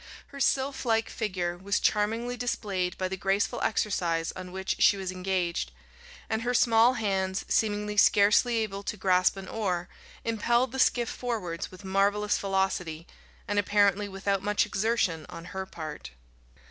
[0.29, 5.11] Her sylph like figure was charmingly displayed by the graceful exercise on which she was
[5.11, 5.71] engaged,
[6.27, 9.89] and her small hands, seemingly scarcely able to grasp an oar,
[10.25, 13.05] impelled the skiff forwards with marvellous velocity,
[13.47, 16.09] and apparently without much exertion on her part.